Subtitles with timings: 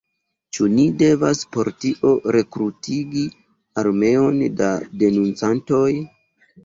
[0.57, 3.21] Ĉu ni devas por tio rekrutigi
[3.83, 4.71] armeon da
[5.05, 5.89] denuncantoj?